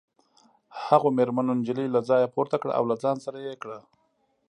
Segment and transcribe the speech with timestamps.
[0.85, 3.77] هغو مېرمنو نجلۍ له ځایه پورته کړه او له ځان سره یې کړه